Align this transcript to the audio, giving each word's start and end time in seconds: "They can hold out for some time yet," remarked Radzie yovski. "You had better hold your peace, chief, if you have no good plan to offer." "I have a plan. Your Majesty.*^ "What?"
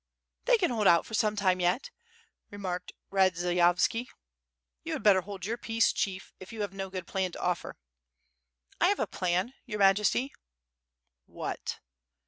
"They 0.45 0.57
can 0.57 0.71
hold 0.71 0.87
out 0.87 1.05
for 1.05 1.13
some 1.13 1.35
time 1.35 1.59
yet," 1.59 1.91
remarked 2.49 2.91
Radzie 3.11 3.57
yovski. 3.57 4.07
"You 4.83 4.93
had 4.93 5.03
better 5.03 5.21
hold 5.21 5.45
your 5.45 5.59
peace, 5.59 5.93
chief, 5.93 6.33
if 6.39 6.51
you 6.51 6.61
have 6.61 6.73
no 6.73 6.89
good 6.89 7.05
plan 7.05 7.31
to 7.33 7.39
offer." 7.39 7.77
"I 8.79 8.87
have 8.87 8.99
a 8.99 9.05
plan. 9.05 9.53
Your 9.67 9.77
Majesty.*^ 9.77 10.31
"What?" 11.27 11.81